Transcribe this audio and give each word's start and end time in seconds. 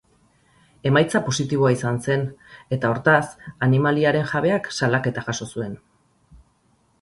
Emaitza 0.91 1.19
positiboa 1.27 1.69
izan 1.75 1.99
zen 2.07 2.23
eta, 2.77 2.91
hortaz, 2.93 3.21
animaliaren 3.67 4.27
jabeak 4.33 4.71
salaketa 4.81 5.27
jaso 5.29 5.49
zuen. 5.55 5.79